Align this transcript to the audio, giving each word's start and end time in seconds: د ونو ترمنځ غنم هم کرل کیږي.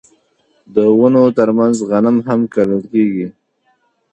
د 0.75 0.77
ونو 0.99 1.23
ترمنځ 1.37 1.75
غنم 1.89 2.17
هم 2.27 2.41
کرل 2.53 2.81
کیږي. 2.91 3.27